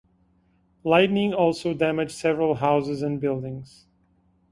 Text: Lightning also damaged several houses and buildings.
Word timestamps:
Lightning 0.83 1.31
also 1.31 1.75
damaged 1.75 2.13
several 2.13 2.55
houses 2.55 3.03
and 3.03 3.21
buildings. 3.21 3.85